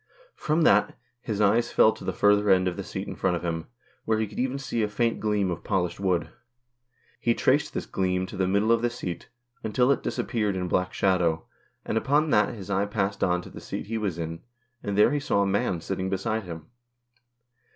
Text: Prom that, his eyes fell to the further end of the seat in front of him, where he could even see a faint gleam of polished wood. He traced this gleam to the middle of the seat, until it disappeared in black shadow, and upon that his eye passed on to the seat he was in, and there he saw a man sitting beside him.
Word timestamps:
Prom 0.35 0.63
that, 0.63 0.97
his 1.21 1.39
eyes 1.41 1.71
fell 1.71 1.91
to 1.91 2.03
the 2.03 2.11
further 2.11 2.49
end 2.49 2.67
of 2.67 2.75
the 2.75 2.83
seat 2.83 3.07
in 3.07 3.13
front 3.15 3.35
of 3.35 3.43
him, 3.43 3.67
where 4.03 4.17
he 4.17 4.25
could 4.25 4.39
even 4.39 4.57
see 4.57 4.81
a 4.81 4.87
faint 4.87 5.19
gleam 5.19 5.51
of 5.51 5.63
polished 5.63 5.99
wood. 5.99 6.29
He 7.19 7.35
traced 7.35 7.75
this 7.75 7.85
gleam 7.85 8.25
to 8.25 8.35
the 8.35 8.47
middle 8.47 8.71
of 8.71 8.81
the 8.81 8.89
seat, 8.89 9.29
until 9.63 9.91
it 9.91 10.01
disappeared 10.01 10.55
in 10.55 10.67
black 10.67 10.91
shadow, 10.91 11.45
and 11.85 11.99
upon 11.99 12.31
that 12.31 12.55
his 12.55 12.71
eye 12.71 12.87
passed 12.87 13.23
on 13.23 13.43
to 13.43 13.51
the 13.51 13.61
seat 13.61 13.85
he 13.85 13.99
was 13.99 14.17
in, 14.17 14.41
and 14.81 14.97
there 14.97 15.11
he 15.11 15.19
saw 15.19 15.43
a 15.43 15.45
man 15.45 15.81
sitting 15.81 16.09
beside 16.09 16.45
him. 16.45 16.65